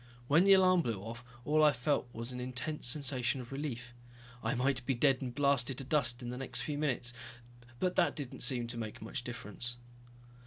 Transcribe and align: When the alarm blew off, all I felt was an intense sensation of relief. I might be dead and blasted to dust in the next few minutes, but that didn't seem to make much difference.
When 0.27 0.45
the 0.45 0.53
alarm 0.53 0.81
blew 0.81 0.99
off, 0.99 1.23
all 1.45 1.63
I 1.63 1.71
felt 1.71 2.07
was 2.11 2.31
an 2.31 2.39
intense 2.39 2.87
sensation 2.87 3.39
of 3.39 3.51
relief. 3.51 3.93
I 4.43 4.55
might 4.55 4.83
be 4.87 4.95
dead 4.95 5.21
and 5.21 5.31
blasted 5.35 5.77
to 5.77 5.83
dust 5.83 6.23
in 6.23 6.31
the 6.31 6.39
next 6.39 6.61
few 6.61 6.79
minutes, 6.79 7.13
but 7.79 7.95
that 7.97 8.15
didn't 8.15 8.41
seem 8.41 8.65
to 8.69 8.79
make 8.79 8.99
much 8.99 9.23
difference. 9.23 9.77